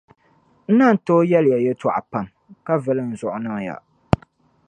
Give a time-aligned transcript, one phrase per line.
[0.69, 2.25] N naan tooi yɛli ya yɛtɔɣa pam,
[2.65, 3.75] ka vili n zuɣu niŋ ya.